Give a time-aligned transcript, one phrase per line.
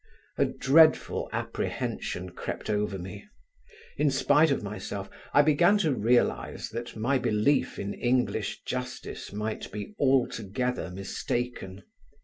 [0.35, 3.25] A dreadful apprehension crept over me:
[3.97, 9.71] in spite of myself I began to realise that my belief in English justice might
[9.71, 11.83] be altogether mistaken.